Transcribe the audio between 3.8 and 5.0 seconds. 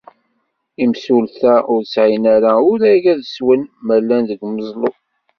ma llan deg umeẓlu.